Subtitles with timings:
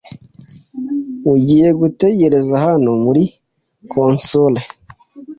[1.33, 3.23] Ugiye gutegereza hano muri
[3.91, 4.53] konsul?